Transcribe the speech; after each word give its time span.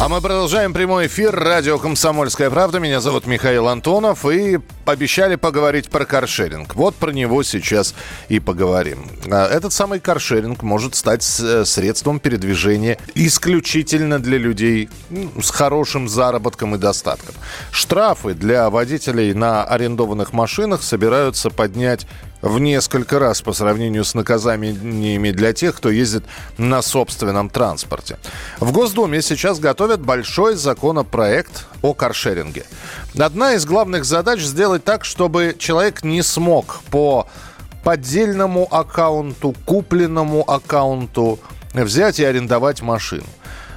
А 0.00 0.08
мы 0.08 0.20
продолжаем 0.20 0.72
прямой 0.72 1.08
эфир. 1.08 1.34
Радио 1.34 1.76
«Комсомольская 1.76 2.50
правда». 2.50 2.78
Меня 2.78 3.00
зовут 3.00 3.26
Михаил 3.26 3.66
Антонов. 3.66 4.24
И 4.26 4.58
обещали 4.86 5.34
поговорить 5.34 5.90
про 5.90 6.04
каршеринг. 6.04 6.76
Вот 6.76 6.94
про 6.94 7.10
него 7.10 7.42
сейчас 7.42 7.94
и 8.28 8.38
поговорим. 8.38 9.06
А, 9.28 9.48
Этот 9.48 9.72
самый 9.72 9.98
каршеринг 9.98 10.62
может 10.62 10.94
стать 10.94 11.24
с- 11.24 11.64
средством 11.64 12.20
передвижения 12.20 12.96
исключительно 13.16 14.20
для 14.20 14.38
людей 14.38 14.88
с 15.42 15.50
хорошим 15.50 16.08
заработком 16.08 16.76
и 16.76 16.78
достатком. 16.78 17.34
Штрафы 17.72 18.34
для 18.34 18.70
водителей 18.70 19.34
на 19.34 19.64
арендованных 19.64 20.32
машинах 20.32 20.84
собираются 20.84 21.50
поднять 21.50 22.06
в 22.42 22.58
несколько 22.58 23.18
раз 23.18 23.42
по 23.42 23.52
сравнению 23.52 24.04
с 24.04 24.14
наказаниями 24.14 25.30
для 25.30 25.52
тех, 25.52 25.76
кто 25.76 25.90
ездит 25.90 26.24
на 26.56 26.82
собственном 26.82 27.50
транспорте. 27.50 28.18
В 28.60 28.72
Госдуме 28.72 29.22
сейчас 29.22 29.58
готовят 29.58 30.00
большой 30.00 30.54
законопроект 30.54 31.66
о 31.82 31.94
каршеринге. 31.94 32.64
Одна 33.18 33.54
из 33.54 33.64
главных 33.66 34.04
задач 34.04 34.40
сделать 34.40 34.84
так, 34.84 35.04
чтобы 35.04 35.56
человек 35.58 36.04
не 36.04 36.22
смог 36.22 36.80
по 36.90 37.26
поддельному 37.82 38.68
аккаунту, 38.70 39.54
купленному 39.64 40.48
аккаунту 40.48 41.38
взять 41.72 42.20
и 42.20 42.24
арендовать 42.24 42.82
машину. 42.82 43.24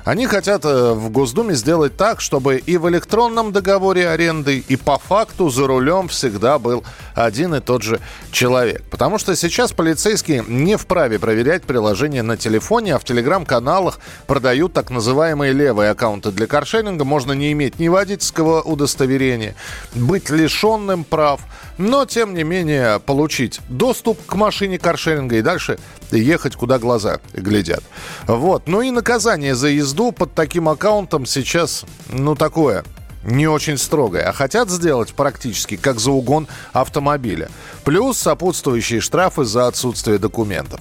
Они 0.03 0.25
хотят 0.25 0.65
э, 0.65 0.93
в 0.93 1.09
Госдуме 1.09 1.53
сделать 1.53 1.95
так, 1.95 2.21
чтобы 2.21 2.57
и 2.57 2.77
в 2.77 2.89
электронном 2.89 3.51
договоре 3.51 4.09
аренды, 4.09 4.63
и 4.67 4.75
по 4.75 4.97
факту 4.97 5.49
за 5.49 5.67
рулем 5.67 6.07
всегда 6.07 6.57
был 6.57 6.83
один 7.13 7.53
и 7.53 7.59
тот 7.59 7.83
же 7.83 7.99
человек. 8.31 8.83
Потому 8.89 9.19
что 9.19 9.35
сейчас 9.35 9.71
полицейские 9.73 10.43
не 10.47 10.75
вправе 10.75 11.19
проверять 11.19 11.63
приложение 11.63 12.23
на 12.23 12.35
телефоне, 12.35 12.95
а 12.95 12.99
в 12.99 13.03
телеграм-каналах 13.03 13.99
продают 14.25 14.73
так 14.73 14.89
называемые 14.89 15.53
левые 15.53 15.91
аккаунты 15.91 16.31
для 16.31 16.47
каршеринга. 16.47 17.05
Можно 17.05 17.33
не 17.33 17.51
иметь 17.51 17.79
ни 17.79 17.87
водительского 17.87 18.61
удостоверения, 18.61 19.55
быть 19.93 20.29
лишенным 20.29 21.03
прав, 21.03 21.41
но 21.77 22.05
тем 22.05 22.33
не 22.33 22.43
менее 22.43 22.99
получить 22.99 23.59
доступ 23.69 24.25
к 24.25 24.35
машине 24.35 24.79
каршеринга 24.79 25.37
и 25.37 25.41
дальше 25.41 25.77
ехать, 26.11 26.55
куда 26.55 26.79
глаза 26.79 27.19
глядят. 27.33 27.83
Вот. 28.27 28.67
Ну 28.67 28.81
и 28.81 28.91
наказание 28.91 29.55
за 29.55 29.69
езду 29.91 30.13
под 30.13 30.33
таким 30.33 30.69
аккаунтом 30.69 31.25
сейчас, 31.25 31.85
ну, 32.09 32.35
такое 32.35 32.83
не 33.23 33.45
очень 33.45 33.77
строгое, 33.77 34.27
а 34.27 34.31
хотят 34.31 34.69
сделать 34.69 35.13
практически 35.13 35.75
как 35.75 35.99
за 35.99 36.11
угон 36.11 36.47
автомобиля. 36.73 37.49
Плюс 37.83 38.17
сопутствующие 38.17 38.99
штрафы 38.99 39.43
за 39.43 39.67
отсутствие 39.67 40.17
документов. 40.17 40.79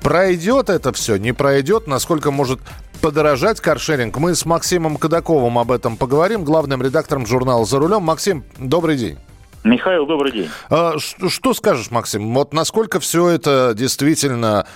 Пройдет 0.00 0.70
это 0.70 0.92
все, 0.92 1.16
не 1.16 1.32
пройдет, 1.32 1.86
насколько 1.86 2.30
может 2.30 2.60
подорожать 3.02 3.60
каршеринг. 3.60 4.16
Мы 4.16 4.34
с 4.34 4.46
Максимом 4.46 4.96
Кадаковым 4.96 5.58
об 5.58 5.72
этом 5.72 5.98
поговорим, 5.98 6.44
главным 6.44 6.80
редактором 6.80 7.26
журнала 7.26 7.66
«За 7.66 7.78
рулем». 7.78 8.02
Максим, 8.02 8.44
добрый 8.58 8.96
день. 8.96 9.18
Михаил, 9.64 10.06
добрый 10.06 10.32
день. 10.32 10.48
А, 10.70 10.94
Что 10.98 11.52
скажешь, 11.52 11.90
Максим? 11.90 12.32
Вот 12.32 12.54
насколько 12.54 12.98
все 13.00 13.28
это 13.28 13.74
действительно 13.76 14.66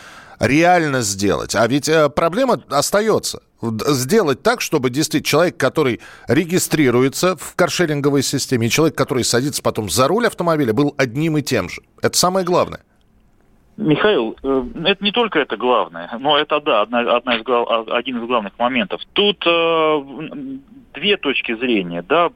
реально 0.41 1.01
сделать? 1.01 1.55
А 1.55 1.67
ведь 1.67 1.89
э, 1.89 2.09
проблема 2.11 2.63
остается. 2.69 3.41
Сделать 3.61 4.43
так, 4.43 4.61
чтобы 4.61 4.91
действительно 4.91 5.29
человек, 5.29 5.57
который 5.57 6.01
регистрируется 6.29 7.37
в 7.37 7.57
каршеринговой 7.57 8.23
системе, 8.23 8.69
и 8.69 8.71
человек, 8.71 8.97
который 8.97 9.25
садится 9.25 9.63
потом 9.63 9.91
за 9.91 10.07
руль 10.07 10.27
автомобиля, 10.27 10.73
был 10.73 10.95
одним 10.97 11.39
и 11.39 11.43
тем 11.43 11.69
же. 11.69 11.83
Это 12.01 12.17
самое 12.17 12.47
главное. 12.47 12.81
Михаил, 13.77 14.37
э, 14.43 14.65
это 14.87 15.05
не 15.05 15.13
только 15.13 15.39
это 15.39 15.57
главное, 15.57 16.11
но 16.19 16.37
это 16.37 16.61
да, 16.61 16.83
одна, 16.83 17.01
одна 17.17 17.37
из 17.37 17.93
один 17.93 18.19
из 18.19 18.27
главных 18.27 18.59
моментов. 18.59 19.01
Тут 19.13 19.45
э, 19.47 20.03
две 20.95 21.17
точки 21.17 21.55
зрения, 21.57 22.03
да, 22.03 22.31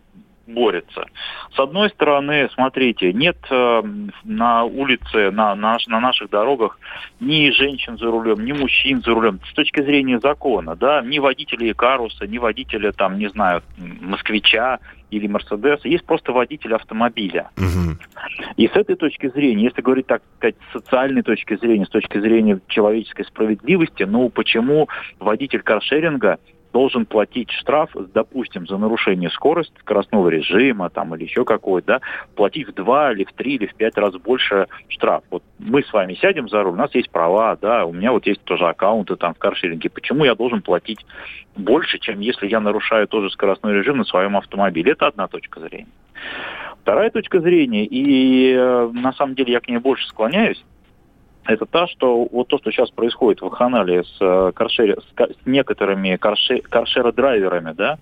борются. 0.54 1.06
С 1.54 1.58
одной 1.58 1.90
стороны, 1.90 2.48
смотрите, 2.54 3.12
нет 3.12 3.36
э, 3.50 3.82
на 4.24 4.64
улице, 4.64 5.30
на, 5.30 5.54
наш- 5.54 5.86
на 5.86 6.00
наших 6.00 6.30
дорогах 6.30 6.78
ни 7.20 7.50
женщин 7.50 7.98
за 7.98 8.06
рулем, 8.06 8.44
ни 8.44 8.52
мужчин 8.52 9.02
за 9.02 9.10
рулем. 9.12 9.40
С 9.50 9.54
точки 9.54 9.82
зрения 9.82 10.18
закона, 10.20 10.76
да, 10.76 11.02
ни 11.02 11.18
водителя 11.18 11.74
Каруса, 11.74 12.26
ни 12.26 12.38
водителя, 12.38 12.92
там, 12.92 13.18
не 13.18 13.28
знаю, 13.28 13.62
москвича 14.00 14.78
или 15.10 15.26
Мерседеса. 15.26 15.88
Есть 15.88 16.06
просто 16.06 16.32
водитель 16.32 16.74
автомобиля. 16.74 17.50
И 18.56 18.66
с 18.66 18.72
этой 18.72 18.96
точки 18.96 19.28
зрения, 19.28 19.64
если 19.64 19.82
говорить 19.82 20.06
так 20.06 20.22
сказать, 20.36 20.56
с 20.68 20.72
социальной 20.72 21.22
точки 21.22 21.56
зрения, 21.56 21.84
с 21.84 21.90
точки 21.90 22.18
зрения 22.18 22.60
человеческой 22.68 23.24
справедливости, 23.24 24.04
ну 24.04 24.28
почему 24.30 24.88
водитель 25.18 25.60
каршеринга 25.62 26.38
должен 26.72 27.06
платить 27.06 27.50
штраф, 27.50 27.90
допустим, 28.14 28.66
за 28.66 28.78
нарушение 28.78 29.30
скорости, 29.30 29.74
скоростного 29.80 30.28
режима 30.28 30.90
там, 30.90 31.14
или 31.14 31.24
еще 31.24 31.44
какой-то, 31.44 31.86
да, 31.86 32.00
платить 32.34 32.68
в 32.68 32.74
два 32.74 33.12
или 33.12 33.24
в 33.24 33.32
три 33.32 33.54
или 33.54 33.66
в 33.66 33.74
пять 33.74 33.96
раз 33.96 34.14
больше 34.14 34.66
штраф. 34.88 35.22
Вот 35.30 35.42
мы 35.58 35.82
с 35.82 35.92
вами 35.92 36.14
сядем 36.14 36.48
за 36.48 36.62
руль, 36.62 36.72
у 36.72 36.76
нас 36.76 36.94
есть 36.94 37.10
права, 37.10 37.56
да, 37.60 37.84
у 37.84 37.92
меня 37.92 38.12
вот 38.12 38.26
есть 38.26 38.42
тоже 38.44 38.66
аккаунты 38.66 39.16
там 39.16 39.34
в 39.34 39.38
каршеринге. 39.38 39.90
Почему 39.90 40.24
я 40.24 40.34
должен 40.34 40.62
платить 40.62 41.04
больше, 41.56 41.98
чем 41.98 42.20
если 42.20 42.46
я 42.48 42.60
нарушаю 42.60 43.06
тоже 43.06 43.30
скоростной 43.30 43.74
режим 43.74 43.98
на 43.98 44.04
своем 44.04 44.36
автомобиле? 44.36 44.92
Это 44.92 45.06
одна 45.06 45.28
точка 45.28 45.60
зрения. 45.60 45.88
Вторая 46.82 47.10
точка 47.10 47.40
зрения, 47.40 47.84
и 47.84 48.54
э, 48.54 48.90
на 48.92 49.12
самом 49.12 49.34
деле 49.34 49.52
я 49.52 49.60
к 49.60 49.68
ней 49.68 49.78
больше 49.78 50.06
склоняюсь, 50.08 50.62
это 51.44 51.66
та, 51.66 51.86
что 51.88 52.28
вот 52.30 52.48
то, 52.48 52.58
что 52.58 52.70
сейчас 52.70 52.90
происходит 52.90 53.40
в 53.42 53.48
Ханале 53.50 54.04
с, 54.04 54.16
э, 54.20 54.52
каршере- 54.54 55.00
с, 55.00 55.46
некоторыми 55.46 56.16
карше, 56.16 56.58
каршеродрайверами, 56.60 57.72
да, 57.72 57.98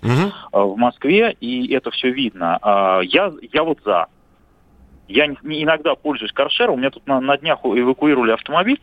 э, 0.53 0.59
в 0.59 0.77
Москве, 0.77 1.37
и 1.41 1.73
это 1.73 1.91
все 1.91 2.11
видно. 2.11 2.59
А, 2.63 3.01
Я, 3.01 3.33
я 3.53 3.63
вот 3.63 3.79
за. 3.85 4.07
Я 5.09 5.27
иногда 5.27 5.95
пользуюсь 5.97 6.33
каршером, 6.33 6.75
у 6.75 6.77
меня 6.77 6.91
тут 6.91 7.07
на, 7.07 7.21
на 7.21 7.37
днях 7.37 7.61
эвакуировали 7.65 8.31
автомобиль 8.33 8.81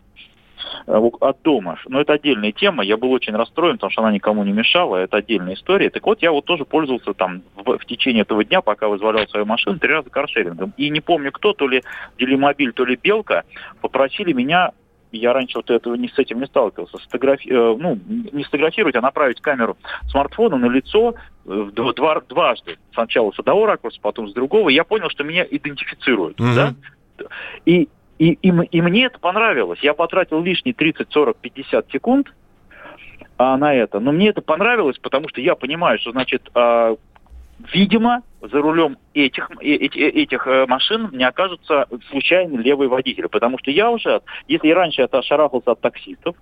от 0.85 1.41
дома. 1.41 1.77
Но 1.87 2.01
это 2.01 2.13
отдельная 2.13 2.51
тема. 2.51 2.83
Я 2.83 2.97
был 2.97 3.11
очень 3.11 3.35
расстроен, 3.35 3.75
потому 3.75 3.91
что 3.91 4.01
она 4.01 4.11
никому 4.11 4.43
не 4.43 4.51
мешала. 4.51 4.97
Это 4.97 5.17
отдельная 5.17 5.55
история. 5.55 5.89
Так 5.89 6.05
вот, 6.05 6.21
я 6.21 6.31
вот 6.31 6.45
тоже 6.45 6.65
пользовался 6.65 7.13
там 7.13 7.41
в, 7.55 7.77
в 7.77 7.85
течение 7.85 8.21
этого 8.21 8.43
дня, 8.43 8.61
пока 8.61 8.87
вызволял 8.87 9.27
свою 9.27 9.45
машину, 9.45 9.79
три 9.79 9.91
раза 9.93 10.09
каршерингом. 10.09 10.73
И 10.77 10.89
не 10.89 11.01
помню 11.01 11.31
кто, 11.31 11.53
то 11.53 11.67
ли 11.67 11.83
Делимобиль, 12.17 12.73
то 12.73 12.85
ли 12.85 12.97
Белка, 13.01 13.43
попросили 13.81 14.33
меня 14.33 14.71
я 15.11 15.33
раньше 15.33 15.57
вот 15.57 15.69
этого 15.69 15.95
не 15.95 16.09
с 16.09 16.19
этим 16.19 16.39
не 16.39 16.47
сталкивался. 16.47 16.97
Сфотографи- 16.97 17.49
э, 17.49 17.77
ну, 17.79 17.97
не 18.07 18.43
сфотографировать, 18.43 18.95
а 18.95 19.01
направить 19.01 19.39
камеру 19.41 19.77
смартфона 20.09 20.57
на 20.57 20.65
лицо 20.67 21.15
э, 21.45 21.49
в 21.49 21.69
дв- 21.69 21.95
два- 21.95 22.21
дважды. 22.27 22.77
Сначала 22.93 23.31
с 23.31 23.39
одного 23.39 23.65
ракурса, 23.65 23.99
потом 24.01 24.27
с 24.27 24.33
другого. 24.33 24.69
Я 24.69 24.83
понял, 24.83 25.09
что 25.09 25.23
меня 25.23 25.45
идентифицируют. 25.49 26.39
Мгм. 26.39 26.55
Да? 26.55 26.73
И, 27.65 27.87
и, 28.19 28.31
и, 28.31 28.47
и 28.49 28.81
мне 28.81 29.05
это 29.05 29.19
понравилось. 29.19 29.79
Я 29.81 29.93
потратил 29.93 30.41
лишние 30.41 30.73
30, 30.73 31.11
40, 31.11 31.37
50 31.37 31.91
секунд 31.91 32.33
а, 33.37 33.57
на 33.57 33.73
это. 33.73 33.99
Но 33.99 34.11
мне 34.11 34.29
это 34.29 34.41
понравилось, 34.41 34.97
потому 34.97 35.29
что 35.29 35.41
я 35.41 35.55
понимаю, 35.55 35.99
что, 35.99 36.11
значит, 36.11 36.49
а, 36.55 36.95
видимо, 37.73 38.23
за 38.41 38.59
рулем 38.59 38.97
этих, 39.13 39.49
э- 39.61 39.75
э- 39.75 40.09
этих 40.09 40.47
э, 40.47 40.65
машин 40.67 41.09
не 41.11 41.23
окажутся 41.23 41.87
случайно 42.09 42.59
левые 42.59 42.89
водители. 42.89 43.27
Потому 43.27 43.59
что 43.59 43.71
я 43.71 43.91
уже, 43.91 44.21
если 44.47 44.69
раньше 44.71 45.01
я 45.01 45.21
шарахался 45.21 45.71
от 45.71 45.81
таксистов, 45.81 46.35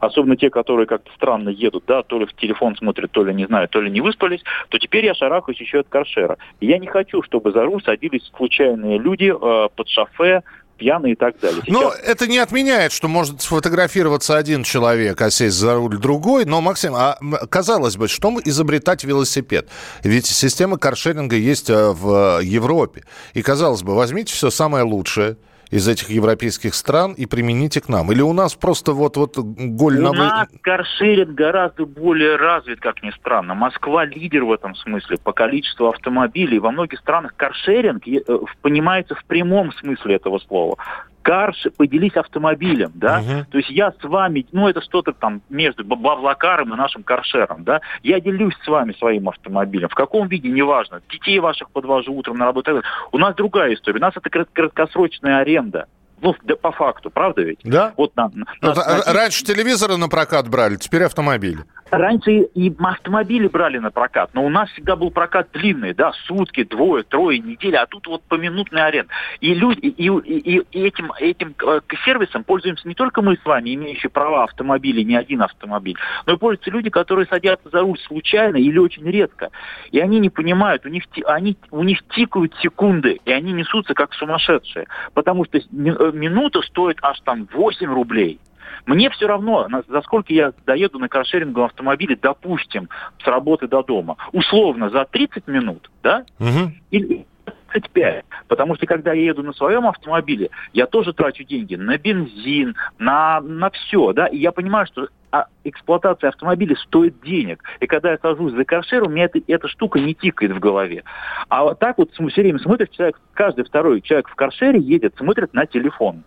особенно 0.00 0.36
те, 0.36 0.50
которые 0.50 0.86
как-то 0.86 1.12
странно 1.12 1.50
едут, 1.50 1.84
да, 1.86 2.02
то 2.02 2.18
ли 2.18 2.26
в 2.26 2.32
телефон 2.34 2.74
смотрят, 2.76 3.10
то 3.12 3.22
ли, 3.22 3.34
не 3.34 3.46
знаю, 3.46 3.68
то 3.68 3.80
ли 3.80 3.90
не 3.90 4.00
выспались, 4.00 4.42
то 4.70 4.78
теперь 4.78 5.04
я 5.04 5.14
шарахаюсь 5.14 5.60
еще 5.60 5.80
от 5.80 5.88
каршера. 5.88 6.38
Я 6.60 6.78
не 6.78 6.86
хочу, 6.86 7.22
чтобы 7.22 7.52
за 7.52 7.64
руль 7.64 7.82
садились 7.82 8.30
случайные 8.36 8.98
люди 8.98 9.32
э, 9.32 9.68
под 9.74 9.88
шофе, 9.88 10.42
пьяные 10.80 11.12
и 11.12 11.16
так 11.16 11.38
далее. 11.38 11.62
Но 11.68 11.92
Сейчас- 11.92 12.00
это 12.08 12.26
не 12.26 12.38
отменяет, 12.38 12.90
что 12.92 13.06
может 13.06 13.42
сфотографироваться 13.42 14.36
один 14.36 14.64
человек, 14.64 15.20
а 15.20 15.30
сесть 15.30 15.56
за 15.56 15.74
руль 15.74 15.98
другой. 15.98 16.46
Но, 16.46 16.60
Максим, 16.60 16.94
а 16.96 17.18
казалось 17.48 17.96
бы, 17.96 18.08
что 18.08 18.40
изобретать 18.44 19.04
велосипед? 19.04 19.68
Ведь 20.02 20.26
система 20.26 20.78
каршеринга 20.78 21.36
есть 21.36 21.70
э, 21.70 21.90
в 21.90 22.40
Европе. 22.42 23.04
И, 23.34 23.42
казалось 23.42 23.82
бы, 23.82 23.94
возьмите 23.94 24.32
все 24.34 24.50
самое 24.50 24.84
лучшее 24.84 25.36
из 25.70 25.86
этих 25.86 26.10
европейских 26.10 26.74
стран 26.74 27.12
и 27.12 27.26
примените 27.26 27.80
к 27.80 27.88
нам. 27.88 28.10
Или 28.12 28.22
у 28.22 28.32
нас 28.32 28.54
просто 28.54 28.92
вот-вот 28.92 29.38
голь 29.38 30.00
на... 30.00 30.10
У 30.10 30.14
нас 30.14 30.48
каршеринг 30.62 31.30
гораздо 31.30 31.86
более 31.86 32.36
развит, 32.36 32.80
как 32.80 33.02
ни 33.02 33.10
странно. 33.10 33.54
Москва 33.54 34.04
лидер 34.04 34.44
в 34.44 34.52
этом 34.52 34.74
смысле 34.74 35.16
по 35.22 35.32
количеству 35.32 35.88
автомобилей. 35.88 36.58
Во 36.58 36.72
многих 36.72 36.98
странах 36.98 37.34
каршеринг 37.36 38.06
э, 38.06 38.20
понимается 38.62 39.14
в 39.14 39.24
прямом 39.24 39.72
смысле 39.72 40.16
этого 40.16 40.38
слова. 40.38 40.76
Карш, 41.22 41.66
поделись 41.76 42.16
автомобилем, 42.16 42.92
да, 42.94 43.20
uh-huh. 43.20 43.44
то 43.50 43.58
есть 43.58 43.70
я 43.70 43.92
с 43.92 44.02
вами, 44.02 44.46
ну 44.52 44.68
это 44.68 44.80
что-то 44.80 45.12
там 45.12 45.42
между 45.48 45.84
Баблакаром 45.84 46.74
и 46.74 46.76
нашим 46.76 47.02
каршером, 47.02 47.64
да, 47.64 47.80
я 48.02 48.20
делюсь 48.20 48.54
с 48.64 48.68
вами 48.68 48.92
своим 48.92 49.28
автомобилем, 49.28 49.88
в 49.88 49.94
каком 49.94 50.28
виде, 50.28 50.48
неважно, 50.48 51.00
детей 51.10 51.38
ваших 51.38 51.70
подвожу 51.70 52.14
утром 52.14 52.38
на 52.38 52.46
работу, 52.46 52.82
у 53.12 53.18
нас 53.18 53.34
другая 53.34 53.74
история, 53.74 53.98
у 53.98 54.02
нас 54.02 54.14
это 54.16 54.30
краткосрочная 54.30 55.38
аренда, 55.38 55.86
ну, 56.22 56.34
да, 56.42 56.56
по 56.56 56.70
факту, 56.70 57.10
правда 57.10 57.42
ведь? 57.42 57.60
Да. 57.64 57.94
Вот 57.96 58.14
на, 58.16 58.30
на, 58.34 58.46
на... 58.60 59.02
Раньше 59.06 59.44
телевизоры 59.44 59.96
на 59.96 60.08
прокат 60.08 60.48
брали, 60.48 60.76
теперь 60.76 61.04
автомобили. 61.04 61.64
Раньше 61.90 62.30
и 62.30 62.72
автомобили 62.78 63.48
брали 63.48 63.78
на 63.78 63.90
прокат, 63.90 64.30
но 64.32 64.44
у 64.44 64.48
нас 64.48 64.70
всегда 64.70 64.94
был 64.94 65.10
прокат 65.10 65.48
длинный, 65.52 65.92
да, 65.92 66.12
сутки, 66.26 66.62
двое, 66.62 67.02
трое, 67.02 67.40
недели, 67.40 67.74
а 67.74 67.86
тут 67.86 68.06
вот 68.06 68.22
поминутный 68.22 68.84
аренд. 68.84 69.08
И 69.40 69.54
люди, 69.54 69.80
и, 69.80 70.06
и, 70.06 70.62
и 70.70 70.80
этим, 70.80 71.12
этим 71.18 71.54
э, 71.66 71.80
сервисом 72.04 72.44
пользуемся 72.44 72.86
не 72.86 72.94
только 72.94 73.22
мы 73.22 73.36
с 73.36 73.44
вами, 73.44 73.74
имеющие 73.74 74.08
права 74.08 74.44
автомобилей, 74.44 75.04
не 75.04 75.16
один 75.16 75.42
автомобиль, 75.42 75.96
но 76.26 76.34
и 76.34 76.36
пользуются 76.36 76.70
люди, 76.70 76.90
которые 76.90 77.26
садятся 77.26 77.68
за 77.70 77.80
руль 77.80 77.98
случайно 77.98 78.56
или 78.56 78.78
очень 78.78 79.04
редко. 79.10 79.50
И 79.90 79.98
они 79.98 80.20
не 80.20 80.30
понимают, 80.30 80.86
у 80.86 80.88
них, 80.88 81.04
они, 81.26 81.56
у 81.72 81.82
них 81.82 81.98
тикают 82.10 82.54
секунды, 82.62 83.20
и 83.24 83.32
они 83.32 83.52
несутся 83.52 83.94
как 83.94 84.14
сумасшедшие, 84.14 84.86
потому 85.14 85.44
что 85.44 85.58
э, 85.58 85.62
минута 85.72 86.62
стоит 86.62 86.98
аж 87.02 87.20
там 87.20 87.48
8 87.52 87.92
рублей. 87.92 88.38
Мне 88.86 89.10
все 89.10 89.26
равно, 89.26 89.68
за 89.88 90.02
сколько 90.02 90.32
я 90.32 90.52
доеду 90.66 90.98
на 90.98 91.08
каршеринговом 91.08 91.66
автомобиле, 91.66 92.16
допустим, 92.20 92.88
с 93.22 93.26
работы 93.26 93.68
до 93.68 93.82
дома. 93.82 94.16
Условно, 94.32 94.90
за 94.90 95.04
30 95.04 95.46
минут, 95.46 95.90
да? 96.02 96.24
Угу. 96.38 96.72
Или 96.90 97.26
35. 97.72 98.24
Потому 98.48 98.74
что 98.76 98.86
когда 98.86 99.12
я 99.12 99.24
еду 99.24 99.42
на 99.42 99.52
своем 99.52 99.86
автомобиле, 99.86 100.50
я 100.72 100.86
тоже 100.86 101.12
трачу 101.12 101.44
деньги 101.44 101.76
на 101.76 101.98
бензин, 101.98 102.76
на, 102.98 103.40
на 103.40 103.70
все, 103.70 104.12
да, 104.12 104.26
и 104.26 104.38
я 104.38 104.52
понимаю, 104.52 104.86
что 104.86 105.08
а 105.32 105.46
эксплуатация 105.62 106.28
автомобиля 106.28 106.74
стоит 106.76 107.20
денег. 107.22 107.62
И 107.78 107.86
когда 107.86 108.10
я 108.10 108.18
сажусь 108.18 108.52
за 108.52 108.64
каршер, 108.64 109.04
у 109.04 109.08
меня 109.08 109.26
это, 109.26 109.38
эта 109.46 109.68
штука 109.68 110.00
не 110.00 110.12
тикает 110.14 110.52
в 110.52 110.58
голове. 110.58 111.04
А 111.48 111.62
вот 111.62 111.78
так 111.78 111.98
вот 111.98 112.10
все 112.12 112.42
время 112.42 112.58
смотришь, 112.58 112.88
человек, 112.90 113.20
каждый 113.34 113.64
второй 113.64 114.00
человек 114.00 114.28
в 114.28 114.34
каршере 114.34 114.80
едет, 114.80 115.14
смотрит 115.16 115.54
на 115.54 115.66
телефон. 115.66 116.24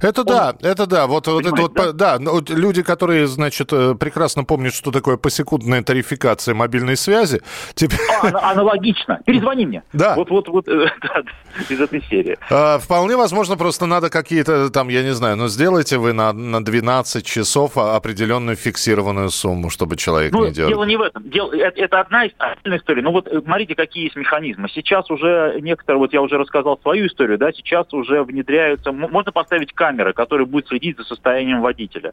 Это 0.00 0.20
он... 0.22 0.26
да, 0.26 0.54
это 0.62 0.86
да. 0.86 1.06
Вот, 1.06 1.26
вот 1.26 1.46
это 1.46 1.62
вот, 1.62 1.74
да, 1.74 1.92
да 1.92 2.18
ну, 2.18 2.40
люди, 2.48 2.82
которые, 2.82 3.26
значит, 3.26 3.72
э, 3.72 3.94
прекрасно 3.94 4.44
помнят, 4.44 4.74
что 4.74 4.90
такое 4.90 5.16
посекундная 5.16 5.82
тарификация 5.82 6.54
мобильной 6.54 6.96
связи. 6.96 7.42
Теперь... 7.74 7.98
А, 8.22 8.52
аналогично. 8.52 9.20
Перезвони 9.24 9.66
мне. 9.66 9.82
Да. 9.92 10.14
Вот, 10.14 10.30
вот, 10.30 10.48
вот, 10.48 10.68
э, 10.68 10.86
да, 11.02 11.22
из 11.68 11.80
этой 11.80 12.02
серии. 12.04 12.36
А, 12.50 12.78
вполне 12.78 13.16
возможно, 13.16 13.56
просто 13.56 13.86
надо 13.86 14.10
какие-то 14.10 14.70
там, 14.70 14.88
я 14.88 15.02
не 15.02 15.14
знаю, 15.14 15.36
но 15.36 15.44
ну, 15.44 15.48
сделайте 15.48 15.98
вы 15.98 16.12
на, 16.12 16.32
на 16.32 16.64
12 16.64 17.24
часов 17.24 17.76
определенную 17.76 18.56
фиксированную 18.56 19.30
сумму, 19.30 19.70
чтобы 19.70 19.96
человек 19.96 20.32
ну, 20.32 20.46
не 20.46 20.52
делал. 20.52 20.70
Дело 20.70 20.84
не 20.84 20.96
в 20.96 21.02
этом. 21.02 21.28
Дело, 21.28 21.52
это, 21.52 21.80
это 21.80 22.00
одна 22.00 22.26
из 22.26 22.32
историй. 22.64 23.02
Ну 23.02 23.12
вот 23.12 23.28
э, 23.28 23.40
смотрите, 23.42 23.74
какие 23.74 24.04
есть 24.04 24.16
механизмы. 24.16 24.68
Сейчас 24.68 25.10
уже 25.10 25.58
некоторые, 25.60 25.98
вот 25.98 26.12
я 26.12 26.22
уже 26.22 26.38
рассказал 26.38 26.78
свою 26.82 27.06
историю, 27.06 27.38
да, 27.38 27.52
сейчас 27.52 27.92
уже 27.92 28.22
внедряются, 28.22 28.92
можно 28.92 29.32
поставить 29.32 29.61
поставить 29.62 29.72
камеры, 29.72 30.12
которые 30.12 30.46
будут 30.46 30.68
следить 30.68 30.96
за 30.96 31.04
состоянием 31.04 31.60
водителя. 31.60 32.12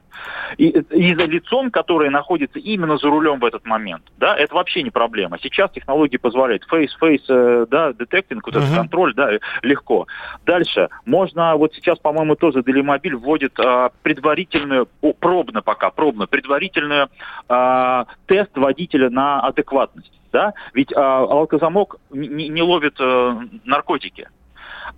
И, 0.58 0.70
и 0.70 1.16
за 1.16 1.26
лицом, 1.26 1.72
которое 1.72 2.10
находится 2.10 2.60
именно 2.60 2.98
за 2.98 3.08
рулем 3.08 3.40
в 3.40 3.46
этот 3.46 3.66
момент. 3.66 4.04
Да, 4.18 4.36
это 4.36 4.56
вообще 4.56 4.84
не 4.84 4.92
проблема. 4.92 5.38
Сейчас 5.42 5.72
технологии 5.72 6.18
позволяют 6.18 6.66
face-face, 6.72 7.26
э, 7.30 7.66
да, 7.70 7.94
детектинг, 7.94 8.46
вот 8.46 8.56
uh-huh. 8.56 8.64
этот 8.64 8.76
контроль, 8.76 9.14
да, 9.14 9.32
легко. 9.64 10.08
Дальше. 10.46 10.90
Можно, 11.06 11.56
вот 11.56 11.74
сейчас, 11.74 12.00
по-моему, 12.00 12.36
тоже 12.36 12.64
Делимобиль 12.64 13.16
вводит 13.16 13.60
а, 13.60 13.90
предварительную, 14.04 14.88
о, 15.02 15.14
пробно 15.14 15.62
пока, 15.62 15.90
пробно, 15.90 16.28
предварительную 16.28 17.10
а, 17.48 18.06
тест 18.28 18.58
водителя 18.58 19.10
на 19.10 19.40
адекватность. 19.42 20.12
Да? 20.32 20.54
Ведь 20.74 20.94
а, 20.96 21.20
алкозамок 21.20 21.98
не, 22.12 22.50
не 22.50 22.62
ловит 22.62 22.96
а, 23.00 23.40
наркотики 23.66 24.28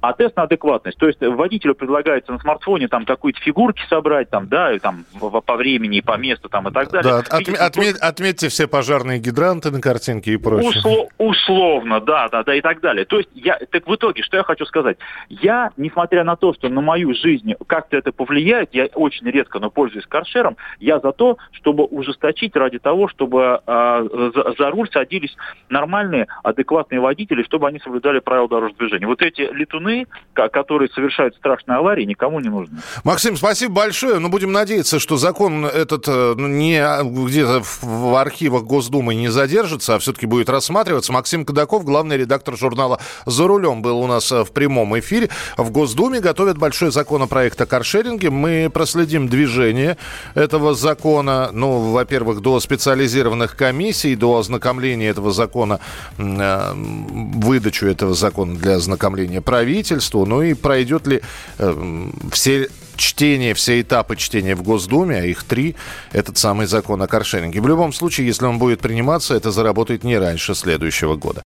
а 0.01 0.13
тест 0.13 0.35
на 0.35 0.43
адекватность. 0.43 0.97
То 0.97 1.07
есть 1.07 1.21
водителю 1.21 1.75
предлагается 1.75 2.31
на 2.31 2.39
смартфоне 2.39 2.87
там 2.87 3.05
какую-то 3.05 3.39
фигурки 3.41 3.81
собрать, 3.87 4.29
там, 4.29 4.47
да, 4.47 4.73
и, 4.73 4.79
там 4.79 5.05
по 5.19 5.55
времени, 5.55 6.01
по 6.01 6.17
месту, 6.17 6.49
там 6.49 6.67
и 6.67 6.71
так 6.71 6.89
далее. 6.89 7.23
Да, 7.29 7.37
отме- 7.37 7.57
отме- 7.57 7.97
отметьте 7.99 8.49
все 8.49 8.67
пожарные 8.67 9.19
гидранты 9.19 9.71
на 9.71 9.79
картинке 9.79 10.33
и 10.33 10.37
прочее. 10.37 10.81
Усло- 10.83 11.07
условно, 11.17 12.01
да, 12.01 12.29
да, 12.29 12.43
да, 12.43 12.55
и 12.55 12.61
так 12.61 12.81
далее. 12.81 13.05
То 13.05 13.17
есть 13.17 13.29
я, 13.33 13.59
так 13.69 13.87
в 13.87 13.95
итоге, 13.95 14.23
что 14.23 14.37
я 14.37 14.43
хочу 14.43 14.65
сказать? 14.65 14.97
Я, 15.29 15.69
несмотря 15.77 16.23
на 16.23 16.35
то, 16.35 16.53
что 16.53 16.67
на 16.69 16.81
мою 16.81 17.13
жизнь 17.13 17.53
как-то 17.67 17.97
это 17.97 18.11
повлияет, 18.11 18.73
я 18.73 18.85
очень 18.95 19.29
редко, 19.29 19.59
но 19.59 19.69
пользуюсь 19.69 20.05
каршером, 20.07 20.57
я 20.79 20.99
за 20.99 21.11
то, 21.11 21.37
чтобы 21.51 21.85
ужесточить 21.85 22.55
ради 22.55 22.79
того, 22.79 23.07
чтобы 23.07 23.61
э, 23.65 24.31
за, 24.35 24.55
за 24.57 24.69
руль 24.71 24.89
садились 24.91 25.35
нормальные, 25.69 26.27
адекватные 26.43 26.99
водители, 26.99 27.43
чтобы 27.43 27.67
они 27.67 27.79
соблюдали 27.79 28.19
правила 28.19 28.49
дорожного 28.49 28.79
движения. 28.79 29.05
Вот 29.05 29.21
эти 29.21 29.41
летуны 29.41 29.90
летуны, 29.91 30.07
которые 30.33 30.89
совершают 30.89 31.35
страшные 31.35 31.77
аварии, 31.77 32.05
никому 32.05 32.39
не 32.39 32.49
нужны. 32.49 32.79
Максим, 33.03 33.35
спасибо 33.35 33.73
большое. 33.73 34.19
Но 34.19 34.29
будем 34.29 34.51
надеяться, 34.51 34.99
что 34.99 35.17
закон 35.17 35.65
этот 35.65 36.05
э, 36.07 36.35
не 36.37 36.81
где-то 37.27 37.61
в 37.81 38.15
архивах 38.19 38.63
Госдумы 38.63 39.15
не 39.15 39.27
задержится, 39.27 39.95
а 39.95 39.99
все-таки 39.99 40.25
будет 40.25 40.49
рассматриваться. 40.49 41.11
Максим 41.11 41.45
Кадаков, 41.45 41.83
главный 41.83 42.17
редактор 42.17 42.57
журнала 42.57 42.99
«За 43.25 43.47
рулем», 43.47 43.81
был 43.81 43.99
у 43.99 44.07
нас 44.07 44.31
э, 44.31 44.43
в 44.43 44.51
прямом 44.51 44.97
эфире. 44.99 45.29
В 45.57 45.69
Госдуме 45.71 46.21
готовят 46.21 46.57
большой 46.57 46.91
законопроект 46.91 47.59
о 47.61 47.65
каршеринге. 47.65 48.29
Мы 48.29 48.69
проследим 48.73 49.27
движение 49.27 49.97
этого 50.33 50.73
закона. 50.73 51.49
Ну, 51.51 51.91
во-первых, 51.91 52.41
до 52.41 52.59
специализированных 52.59 53.55
комиссий, 53.55 54.15
до 54.15 54.37
ознакомления 54.37 55.09
этого 55.09 55.31
закона, 55.31 55.79
э, 56.17 56.73
выдачу 56.73 57.85
этого 57.85 58.13
закона 58.13 58.55
для 58.55 58.75
ознакомления 58.75 59.41
правительства 59.41 59.80
правительству, 59.81 60.25
ну 60.25 60.41
и 60.41 60.53
пройдет 60.53 61.07
ли 61.07 61.21
э, 61.57 62.09
все 62.31 62.69
чтение, 62.95 63.53
все 63.53 63.81
этапы 63.81 64.15
чтения 64.15 64.55
в 64.55 64.61
Госдуме, 64.61 65.17
а 65.17 65.25
их 65.25 65.43
три, 65.43 65.75
этот 66.11 66.37
самый 66.37 66.67
закон 66.67 67.01
о 67.01 67.07
каршеринге. 67.07 67.61
В 67.61 67.67
любом 67.67 67.93
случае, 67.93 68.27
если 68.27 68.45
он 68.45 68.59
будет 68.59 68.79
приниматься, 68.79 69.33
это 69.33 69.51
заработает 69.51 70.03
не 70.03 70.17
раньше 70.19 70.53
следующего 70.55 71.15
года. 71.15 71.41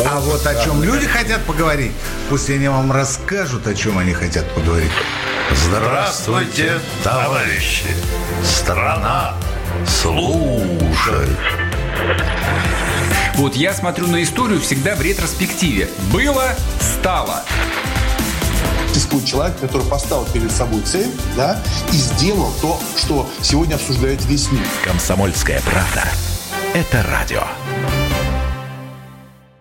А 0.00 0.20
вот 0.20 0.46
о 0.46 0.64
чем 0.64 0.82
люди 0.82 1.06
хотят 1.06 1.44
поговорить, 1.44 1.92
пусть 2.28 2.50
они 2.50 2.68
вам 2.68 2.92
расскажут, 2.92 3.66
о 3.66 3.74
чем 3.74 3.98
они 3.98 4.12
хотят 4.12 4.48
поговорить. 4.54 4.92
Здравствуйте, 5.52 6.72
товарищи! 7.02 7.86
Страна 8.42 9.34
служит! 9.86 11.38
Вот 13.38 13.54
я 13.54 13.72
смотрю 13.72 14.08
на 14.08 14.20
историю 14.24 14.60
всегда 14.60 14.96
в 14.96 15.00
ретроспективе. 15.00 15.88
Было, 16.12 16.56
стало. 16.80 17.44
Существует 18.88 19.26
человек, 19.26 19.56
который 19.60 19.86
поставил 19.86 20.26
перед 20.32 20.50
собой 20.50 20.80
цель, 20.82 21.08
да, 21.36 21.62
и 21.92 21.96
сделал 21.96 22.52
то, 22.60 22.80
что 22.96 23.30
сегодня 23.40 23.76
обсуждает 23.76 24.24
весь 24.24 24.50
мир. 24.50 24.66
Комсомольская 24.84 25.60
правда. 25.60 26.02
Это 26.74 27.04
радио. 27.04 27.44